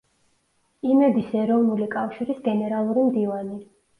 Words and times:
იმედის 0.93 1.35
ეროვნული 1.41 1.89
კავშირის 1.97 2.41
გენერალური 2.47 3.03
მდივანი. 3.13 3.61